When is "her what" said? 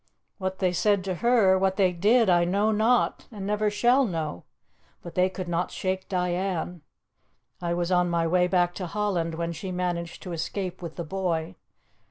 1.21-1.75